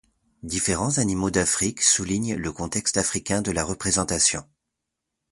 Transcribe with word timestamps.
Différents 0.41 0.97
animaux 0.97 1.29
d'Afrique 1.29 1.83
soulignent 1.83 2.33
le 2.33 2.51
contexte 2.51 2.97
africain 2.97 3.43
de 3.43 3.51
la 3.51 3.63
représentation. 3.63 4.43